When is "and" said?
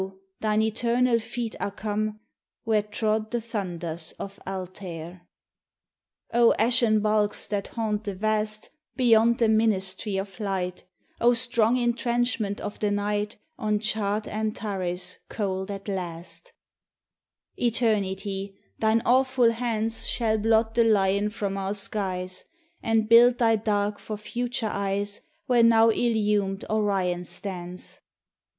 22.81-23.07